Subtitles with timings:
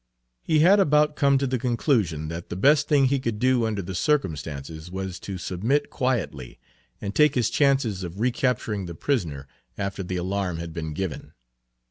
[0.41, 3.83] He had about come to the conclusion that the best thing he could do under
[3.83, 6.57] the circumstances was to submit quietly,
[6.99, 11.33] and take his chances of recapturing the prisoner after the alarm had been given.